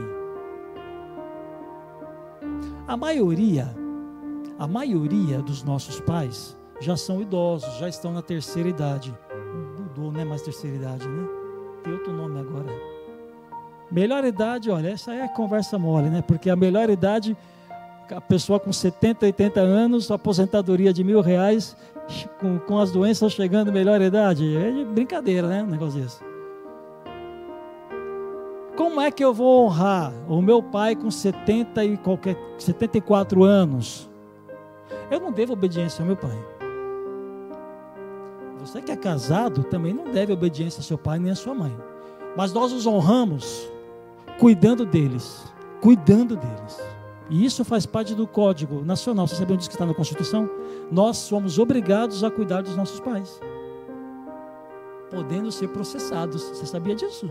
[2.87, 3.73] A maioria,
[4.57, 9.13] a maioria dos nossos pais já são idosos, já estão na terceira idade.
[9.77, 11.27] Mudou, não é mais terceira idade, né?
[11.83, 12.71] Tem outro nome agora.
[13.91, 16.21] Melhor idade, olha, essa é conversa mole, né?
[16.21, 17.35] Porque a melhor idade,
[18.11, 21.75] a pessoa com 70, 80 anos, aposentadoria de mil reais,
[22.39, 25.63] com, com as doenças chegando melhor idade, é brincadeira, né?
[25.63, 26.19] Um negócio desse.
[28.75, 34.09] Como é que eu vou honrar o meu pai com 70 e qualquer 74 anos?
[35.11, 36.37] Eu não devo obediência ao meu pai.
[38.59, 41.75] Você que é casado também não deve obediência ao seu pai nem à sua mãe.
[42.35, 43.69] Mas nós os honramos
[44.39, 45.43] cuidando deles,
[45.81, 46.88] cuidando deles.
[47.29, 49.27] E isso faz parte do Código Nacional.
[49.27, 50.49] Você sabe onde está na Constituição?
[50.91, 53.39] Nós somos obrigados a cuidar dos nossos pais,
[55.11, 56.41] podendo ser processados.
[56.41, 57.29] Você sabia disso?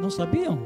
[0.00, 0.58] Não sabiam?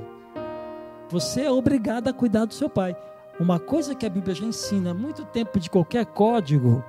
[1.09, 2.95] Você é obrigado a cuidar do seu pai.
[3.41, 6.85] Uma coisa que a Bíblia já ensina há muito tempo de qualquer código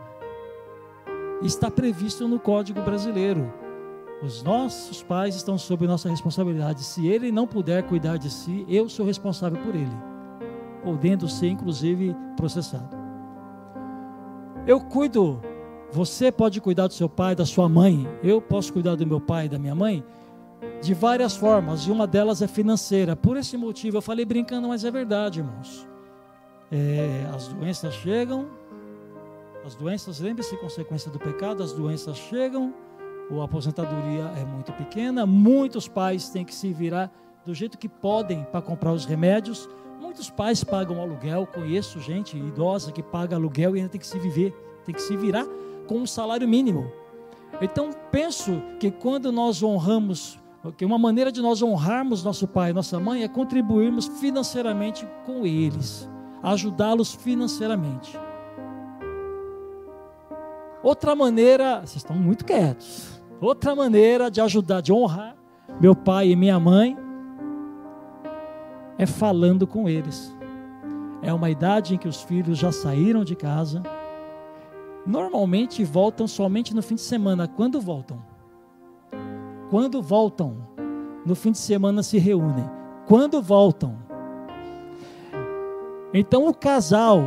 [1.42, 3.54] está previsto no Código Brasileiro.
[4.22, 6.84] Os nossos pais estão sob nossa responsabilidade.
[6.84, 9.96] Se ele não puder cuidar de si, eu sou responsável por ele,
[10.84, 12.98] podendo ser inclusive processado.
[14.66, 15.42] Eu cuido,
[15.92, 19.46] você pode cuidar do seu pai, da sua mãe, eu posso cuidar do meu pai
[19.46, 20.04] e da minha mãe
[20.82, 23.16] de várias formas, e uma delas é financeira.
[23.16, 25.88] Por esse motivo, eu falei brincando, mas é verdade, irmãos.
[26.72, 28.48] É, as doenças chegam,
[29.66, 32.74] as doenças, lembre-se, consequência do pecado, as doenças chegam,
[33.32, 37.12] a aposentadoria é muito pequena, muitos pais têm que se virar
[37.46, 39.70] do jeito que podem para comprar os remédios.
[40.00, 44.18] Muitos pais pagam aluguel, conheço gente idosa que paga aluguel e ainda tem que se
[44.18, 44.54] viver,
[44.86, 45.46] tem que se virar
[45.88, 46.90] com um salário mínimo.
[47.62, 50.40] Então penso que quando nós honramos,
[50.78, 55.46] que uma maneira de nós honrarmos nosso pai e nossa mãe é contribuirmos financeiramente com
[55.46, 56.10] eles,
[56.42, 58.18] ajudá-los financeiramente.
[60.82, 63.22] Outra maneira, vocês estão muito quietos.
[63.42, 65.36] Outra maneira de ajudar, de honrar
[65.80, 66.98] meu pai e minha mãe
[69.00, 70.36] é falando com eles.
[71.22, 73.82] É uma idade em que os filhos já saíram de casa.
[75.08, 77.48] Normalmente voltam somente no fim de semana.
[77.48, 78.22] Quando voltam?
[79.70, 80.58] Quando voltam?
[81.26, 82.70] No fim de semana se reúnem.
[83.08, 83.98] Quando voltam?
[86.14, 87.22] Então o casal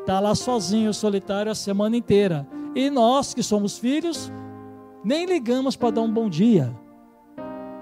[0.00, 2.46] está lá sozinho, solitário a semana inteira.
[2.74, 4.30] E nós que somos filhos,
[5.02, 6.74] nem ligamos para dar um bom dia.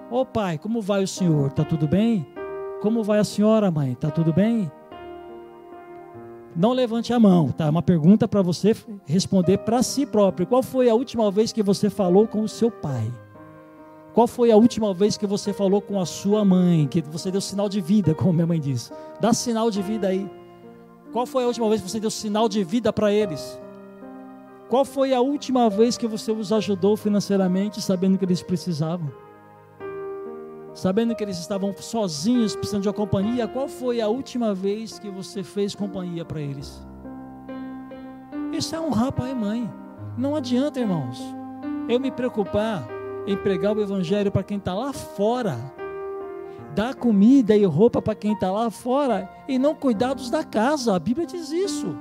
[0.09, 1.49] Ô oh, pai, como vai o senhor?
[1.49, 2.36] Está tudo bem?
[2.81, 3.93] Como vai a senhora, mãe?
[3.93, 4.71] Está tudo bem?
[6.55, 7.67] Não levante a mão, tá?
[7.67, 10.47] É uma pergunta para você responder para si próprio.
[10.47, 13.13] Qual foi a última vez que você falou com o seu pai?
[14.15, 16.87] Qual foi a última vez que você falou com a sua mãe?
[16.87, 18.91] Que você deu sinal de vida, como minha mãe diz.
[19.21, 20.31] Dá sinal de vida aí.
[21.13, 23.61] Qual foi a última vez que você deu sinal de vida para eles?
[24.69, 29.13] Qual foi a última vez que você os ajudou financeiramente, sabendo que eles precisavam?
[30.77, 35.09] Sabendo que eles estavam sozinhos, precisando de uma companhia, qual foi a última vez que
[35.09, 36.87] você fez companhia para eles?
[38.53, 39.73] Isso é honrar pai e mãe.
[40.19, 41.19] Não adianta, irmãos,
[41.89, 42.87] eu me preocupar
[43.27, 45.57] em pregar o evangelho para quem está lá fora,
[46.75, 50.95] dar comida e roupa para quem está lá fora e não cuidados da casa.
[50.95, 51.97] A Bíblia diz isso.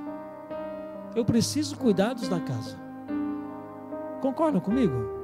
[1.14, 2.76] Eu preciso cuidados da casa.
[4.20, 5.15] Concordam comigo?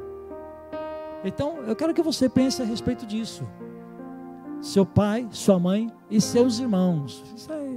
[1.24, 3.46] Então, eu quero que você pense a respeito disso.
[4.60, 7.24] Seu pai, sua mãe e seus irmãos.
[7.34, 7.74] Isso aí.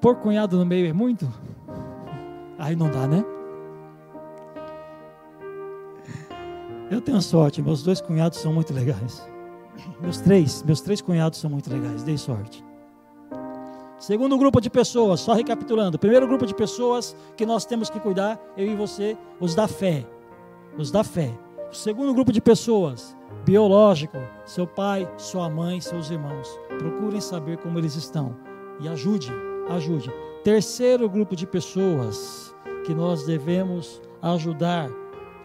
[0.00, 1.28] Por cunhado no meio é muito?
[2.58, 3.24] Aí não dá, né?
[6.90, 9.26] Eu tenho sorte, meus dois cunhados são muito legais.
[10.00, 12.64] Meus três, meus três cunhados são muito legais, dei sorte.
[13.98, 15.98] Segundo grupo de pessoas, só recapitulando.
[15.98, 20.06] Primeiro grupo de pessoas que nós temos que cuidar, eu e você, os da fé.
[20.76, 21.32] Os da fé.
[21.74, 24.16] Segundo grupo de pessoas, biológico,
[24.46, 26.48] seu pai, sua mãe, seus irmãos.
[26.78, 28.36] Procurem saber como eles estão
[28.78, 29.32] e ajude,
[29.68, 30.08] ajude.
[30.44, 32.54] Terceiro grupo de pessoas
[32.86, 34.88] que nós devemos ajudar,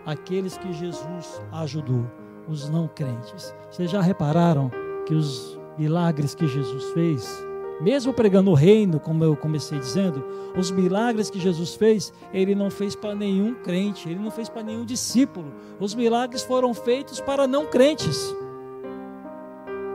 [0.06, 2.06] aqueles que Jesus ajudou,
[2.48, 3.52] os não crentes.
[3.72, 4.70] Vocês já repararam
[5.08, 7.44] que os milagres que Jesus fez
[7.82, 10.24] Mesmo pregando o reino, como eu comecei dizendo,
[10.58, 14.64] os milagres que Jesus fez, ele não fez para nenhum crente, ele não fez para
[14.64, 15.54] nenhum discípulo.
[15.80, 18.36] Os milagres foram feitos para não crentes.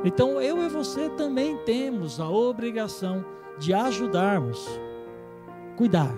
[0.05, 3.24] Então eu e você também temos a obrigação
[3.59, 4.66] de ajudarmos,
[5.76, 6.14] cuidar,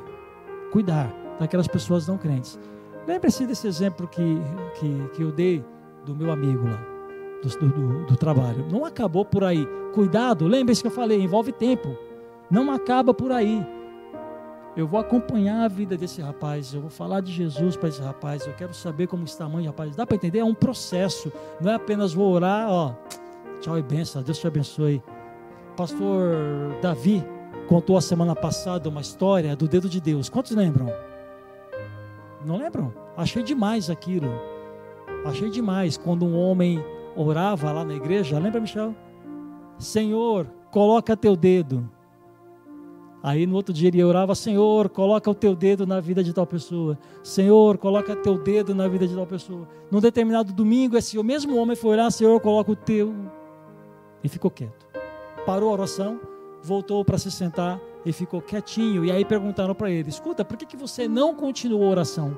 [0.73, 2.59] cuidar daquelas pessoas não crentes.
[3.07, 4.23] Lembre-se desse exemplo que,
[4.79, 5.65] que, que eu dei
[6.05, 6.96] do meu amigo lá,
[7.43, 8.67] do, do, do trabalho.
[8.71, 9.67] Não acabou por aí.
[9.95, 11.97] Cuidado, lembre-se que eu falei, envolve tempo.
[12.51, 13.65] Não acaba por aí.
[14.77, 18.47] Eu vou acompanhar a vida desse rapaz, eu vou falar de Jesus para esse rapaz,
[18.47, 19.97] eu quero saber como está a mãe, rapaz.
[19.97, 20.41] Dá para entender?
[20.41, 22.95] É um processo, não é apenas vou orar, ó,
[23.63, 25.03] tchau e benção, Deus te abençoe.
[25.79, 27.25] Pastor Davi
[27.67, 30.29] contou a semana passada uma história do dedo de Deus.
[30.29, 30.89] Quantos lembram?
[32.45, 32.93] Não lembram?
[33.17, 34.29] Achei demais aquilo.
[35.25, 36.85] Achei demais quando um homem
[37.17, 38.39] orava lá na igreja.
[38.39, 38.95] Lembra, Michel?
[39.79, 41.89] Senhor, coloca teu dedo.
[43.23, 46.47] Aí no outro dia ele orava: Senhor, coloca o teu dedo na vida de tal
[46.47, 46.99] pessoa.
[47.23, 49.67] Senhor, coloca teu dedo na vida de tal pessoa.
[49.91, 53.15] Num determinado domingo, esse mesmo homem foi orar: Senhor, coloca o teu.
[54.23, 54.87] E ficou quieto.
[55.45, 56.21] Parou a oração,
[56.63, 59.05] voltou para se sentar e ficou quietinho.
[59.05, 62.37] E aí perguntaram para ele: Escuta, por que, que você não continuou a oração?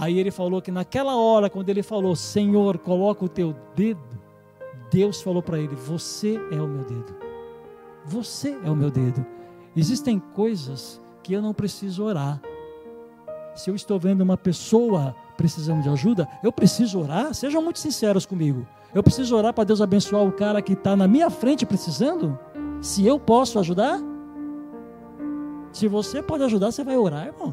[0.00, 4.00] Aí ele falou que naquela hora, quando ele falou: Senhor, coloca o teu dedo,
[4.92, 7.16] Deus falou para ele: Você é o meu dedo.
[8.04, 9.26] Você é o meu dedo.
[9.76, 12.40] Existem coisas que eu não preciso orar.
[13.56, 17.34] Se eu estou vendo uma pessoa precisando de ajuda, eu preciso orar.
[17.34, 18.64] Sejam muito sinceros comigo.
[18.94, 22.38] Eu preciso orar para Deus abençoar o cara que está na minha frente precisando?
[22.80, 24.00] Se eu posso ajudar?
[25.72, 27.52] Se você pode ajudar, você vai orar, irmão.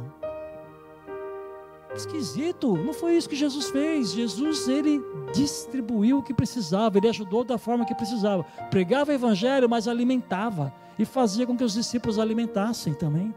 [1.96, 4.12] Esquisito, não foi isso que Jesus fez.
[4.12, 5.02] Jesus, ele
[5.34, 8.44] distribuiu o que precisava, ele ajudou da forma que precisava.
[8.70, 13.34] Pregava o evangelho, mas alimentava e fazia com que os discípulos alimentassem também.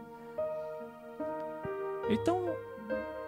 [2.09, 2.49] Então,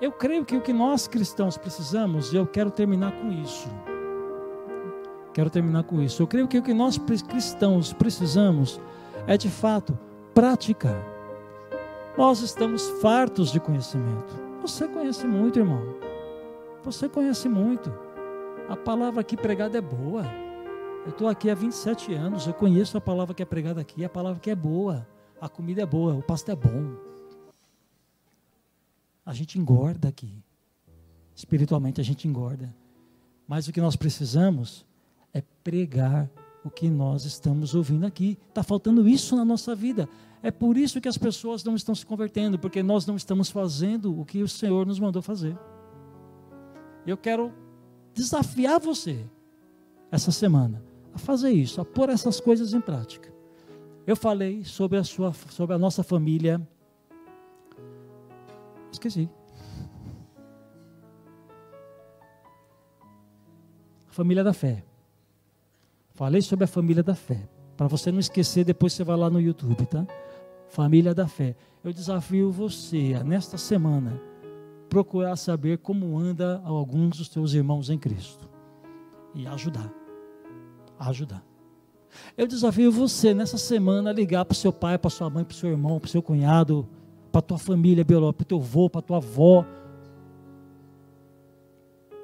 [0.01, 3.69] eu creio que o que nós cristãos precisamos, e eu quero terminar com isso.
[5.34, 6.21] Quero terminar com isso.
[6.21, 8.82] Eu creio que o que nós cristãos precisamos
[9.27, 9.97] é de fato
[10.34, 11.01] praticar.
[12.17, 14.50] Nós estamos fartos de conhecimento.
[14.62, 15.82] Você conhece muito, irmão.
[16.84, 17.91] Você conhece muito.
[18.70, 20.24] A palavra aqui pregada é boa.
[21.03, 22.45] Eu estou aqui há 27 anos.
[22.45, 24.05] Eu conheço a palavra que é pregada aqui.
[24.05, 25.07] A palavra que é boa.
[25.41, 26.14] A comida é boa.
[26.14, 26.95] O pasto é bom.
[29.26, 30.43] A gente engorda aqui.
[31.36, 32.72] Espiritualmente a gente engorda.
[33.47, 34.86] Mas o que nós precisamos
[35.34, 36.30] é pregar
[36.64, 38.38] o que nós estamos ouvindo aqui.
[38.49, 40.07] Está faltando isso na nossa vida.
[40.43, 44.20] É por isso que as pessoas não estão se convertendo, porque nós não estamos fazendo
[44.20, 45.57] o que o Senhor nos mandou fazer.
[47.05, 47.51] Eu quero
[48.14, 49.26] desafiar você
[50.12, 50.84] essa semana
[51.14, 53.32] a fazer isso, a pôr essas coisas em prática.
[54.05, 56.62] Eu falei sobre a sua, sobre a nossa família.
[58.91, 59.30] Esqueci.
[64.07, 64.84] Família da fé.
[66.14, 67.47] Falei sobre a família da fé.
[67.78, 70.05] Para você não esquecer, depois você vai lá no YouTube, tá?
[70.70, 71.55] Família da fé.
[71.84, 74.22] Eu desafio você nesta semana,
[74.89, 78.49] procurar saber como anda alguns dos teus irmãos em Cristo.
[79.34, 79.91] E ajudar.
[80.99, 81.43] Ajudar.
[82.38, 85.53] Eu desafio você nessa semana a ligar para o seu pai, para sua mãe, para
[85.53, 86.88] o seu irmão, para o seu cunhado,
[87.32, 89.66] para a tua família biológica, para o teu avô, para a tua avó,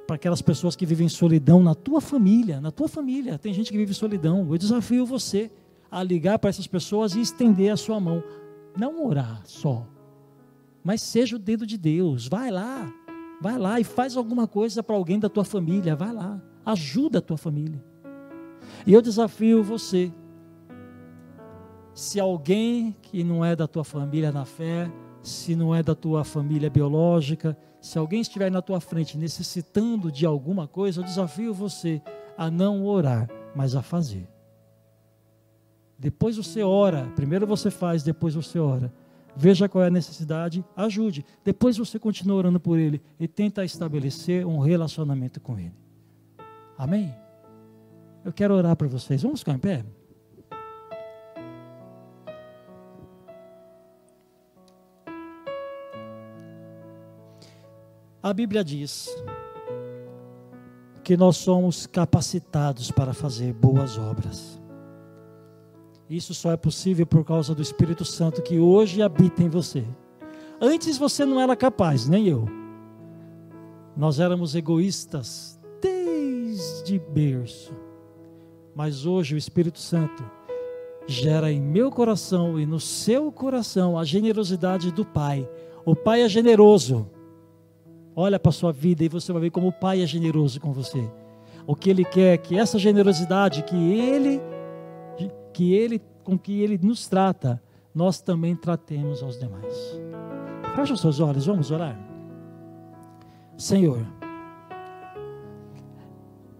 [0.08, 3.38] para aquelas pessoas que vivem solidão na tua família, na tua família.
[3.38, 4.48] Tem gente que vive solidão.
[4.50, 5.52] Eu desafio você
[5.92, 8.24] a ligar para essas pessoas e estender a sua mão.
[8.76, 9.86] Não orar só,
[10.84, 12.28] mas seja o dedo de Deus.
[12.28, 12.92] Vai lá,
[13.42, 15.96] vai lá e faz alguma coisa para alguém da tua família.
[15.96, 17.84] Vai lá, ajuda a tua família.
[18.86, 20.12] E eu desafio você.
[21.94, 24.92] Se alguém que não é da tua família na fé,
[25.22, 27.58] se não é da tua família biológica,
[27.88, 32.02] se alguém estiver na tua frente necessitando de alguma coisa, eu desafio você
[32.38, 34.28] a não orar, mas a fazer.
[35.98, 38.94] Depois você ora, primeiro você faz, depois você ora.
[39.36, 41.26] Veja qual é a necessidade, ajude.
[41.46, 45.74] Depois você continua orando por ele e tenta estabelecer um relacionamento com ele.
[46.78, 47.16] Amém?
[48.26, 49.22] Eu quero orar para vocês.
[49.22, 49.86] Vamos ficar em pé?
[58.28, 59.08] A Bíblia diz
[61.02, 64.62] que nós somos capacitados para fazer boas obras.
[66.10, 69.86] Isso só é possível por causa do Espírito Santo que hoje habita em você.
[70.60, 72.50] Antes você não era capaz, nem eu.
[73.96, 77.74] Nós éramos egoístas desde berço.
[78.76, 80.22] Mas hoje o Espírito Santo
[81.08, 85.50] gera em meu coração e no seu coração a generosidade do Pai.
[85.86, 87.10] O Pai é generoso.
[88.20, 90.74] Olha para a sua vida e você vai ver como o Pai é generoso com
[90.74, 91.08] você.
[91.68, 94.42] O que Ele quer é que essa generosidade que Ele,
[95.54, 97.62] que Ele, com que Ele nos trata,
[97.94, 100.02] nós também tratemos aos demais.
[100.76, 101.96] Feche os seus olhos, vamos orar.
[103.56, 104.04] Senhor,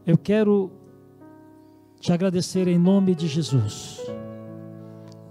[0.06, 0.72] eu quero
[2.00, 4.00] te agradecer em nome de Jesus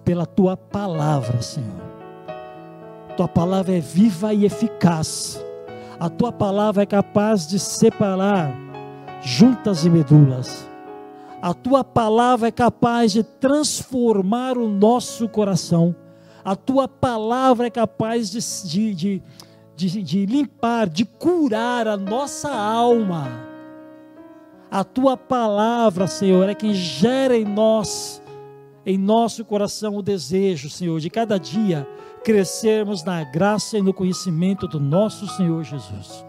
[0.04, 1.86] pela tua palavra, Senhor.
[3.16, 5.40] Tua palavra é viva e eficaz.
[5.98, 8.54] A tua palavra é capaz de separar
[9.22, 10.68] juntas e medulas.
[11.40, 15.96] A tua palavra é capaz de transformar o nosso coração.
[16.44, 19.22] A tua palavra é capaz de, de,
[19.74, 23.28] de, de, limpar, de curar a nossa alma.
[24.70, 28.22] A tua palavra, Senhor, é quem gera em nós
[28.86, 31.86] em nosso coração o desejo, Senhor, de cada dia
[32.22, 36.24] crescermos na graça e no conhecimento do nosso Senhor Jesus.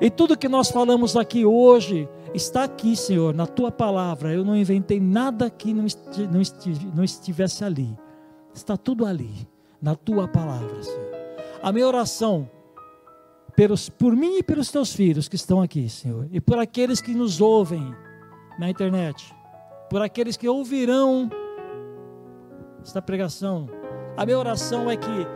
[0.00, 4.32] E tudo que nós falamos aqui hoje está aqui, Senhor, na tua palavra.
[4.32, 5.84] Eu não inventei nada que não,
[6.94, 7.98] não estivesse ali.
[8.54, 9.48] Está tudo ali,
[9.80, 11.10] na tua palavra, Senhor.
[11.60, 12.48] A minha oração
[13.56, 17.12] pelos, por mim e pelos teus filhos que estão aqui, Senhor, e por aqueles que
[17.12, 17.94] nos ouvem
[18.58, 19.34] na internet,
[19.90, 21.30] por aqueles que ouvirão
[22.88, 23.68] esta pregação.
[24.16, 25.26] A minha oração é que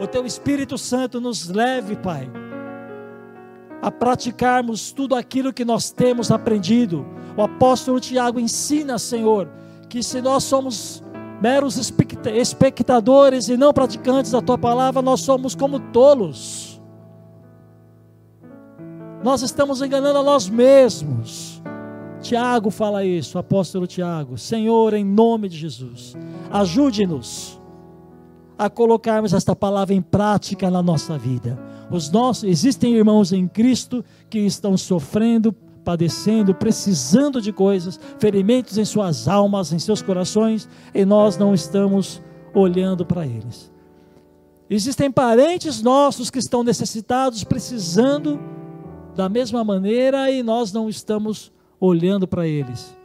[0.00, 2.30] o teu Espírito Santo nos leve, Pai,
[3.80, 7.06] a praticarmos tudo aquilo que nós temos aprendido.
[7.36, 9.48] O apóstolo Tiago ensina, Senhor,
[9.88, 11.02] que se nós somos
[11.40, 11.76] meros
[12.24, 16.80] espectadores e não praticantes da tua palavra, nós somos como tolos.
[19.22, 21.62] Nós estamos enganando a nós mesmos.
[22.24, 24.38] Tiago fala isso, apóstolo Tiago.
[24.38, 26.16] Senhor, em nome de Jesus,
[26.50, 27.60] ajude-nos
[28.56, 31.58] a colocarmos esta palavra em prática na nossa vida.
[31.90, 35.52] Os nossos, existem irmãos em Cristo que estão sofrendo,
[35.84, 42.22] padecendo, precisando de coisas, ferimentos em suas almas, em seus corações, e nós não estamos
[42.54, 43.70] olhando para eles.
[44.70, 48.40] Existem parentes nossos que estão necessitados, precisando
[49.14, 52.96] da mesma maneira, e nós não estamos olhando para eles.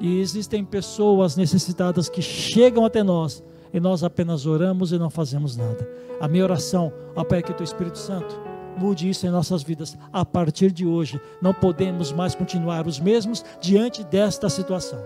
[0.00, 5.56] E existem pessoas necessitadas que chegam até nós e nós apenas oramos e não fazemos
[5.56, 5.88] nada.
[6.20, 8.34] A minha oração, ó Pai, que o Teu Espírito Santo
[8.76, 9.96] mude isso em nossas vidas.
[10.12, 14.98] A partir de hoje, não podemos mais continuar os mesmos diante desta situação.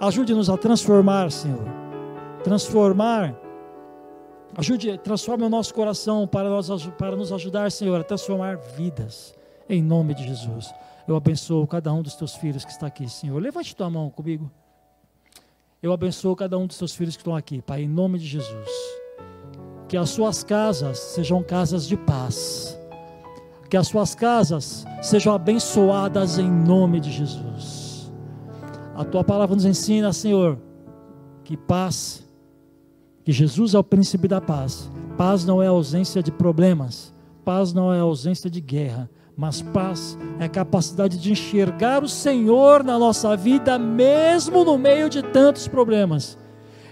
[0.00, 1.64] Ajude-nos a transformar, Senhor.
[2.44, 3.34] Transformar.
[4.56, 9.34] Ajude, transforme o nosso coração para, nós, para nos ajudar, Senhor, a transformar vidas.
[9.68, 10.72] Em nome de Jesus.
[11.06, 13.40] Eu abençoo cada um dos teus filhos que está aqui, Senhor.
[13.40, 14.50] Levante tua mão comigo.
[15.82, 18.68] Eu abençoo cada um dos teus filhos que estão aqui, Pai, em nome de Jesus.
[19.88, 22.76] Que as suas casas sejam casas de paz.
[23.70, 28.10] Que as suas casas sejam abençoadas em nome de Jesus.
[28.96, 30.58] A tua palavra nos ensina, Senhor,
[31.44, 32.26] que paz,
[33.22, 34.90] que Jesus é o príncipe da paz.
[35.16, 40.46] Paz não é ausência de problemas, paz não é ausência de guerra, mas paz é
[40.46, 46.38] a capacidade de enxergar o Senhor na nossa vida, mesmo no meio de tantos problemas.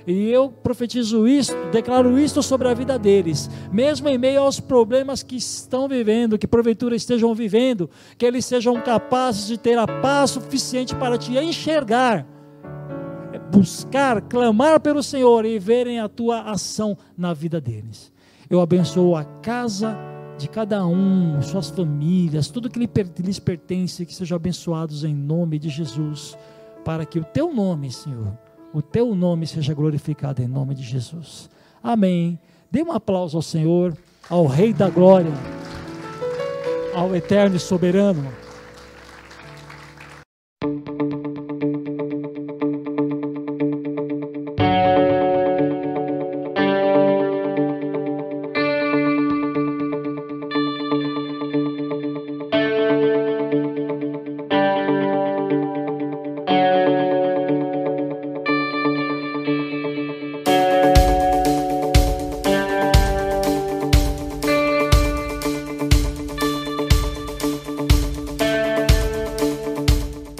[0.06, 5.22] E eu profetizo isso, declaro isso sobre a vida deles, mesmo em meio aos problemas
[5.22, 7.88] que estão vivendo, que porventura estejam vivendo,
[8.18, 12.26] que eles sejam capazes de ter a paz suficiente para te enxergar,
[13.50, 18.12] buscar, clamar pelo Senhor e verem a tua ação na vida deles.
[18.50, 19.96] Eu abençoo a casa
[20.38, 25.68] de cada um, suas famílias, tudo que lhes pertence, que sejam abençoados em nome de
[25.68, 26.36] Jesus,
[26.84, 28.36] para que o teu nome, Senhor,
[28.72, 31.48] o teu nome seja glorificado em nome de Jesus.
[31.82, 32.38] Amém.
[32.70, 33.96] Dê um aplauso ao Senhor,
[34.28, 35.32] ao Rei da Glória,
[36.94, 38.43] ao Eterno e Soberano.